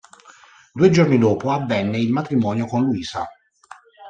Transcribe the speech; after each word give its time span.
Due 0.73 0.89
giorni 0.89 1.19
dopo, 1.19 1.51
avvenne 1.51 1.99
il 1.99 2.09
matrimonio 2.11 2.65
con 2.65 2.81
Luisa. 2.85 3.29